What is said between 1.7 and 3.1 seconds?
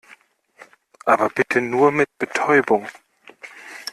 mit Betäubung.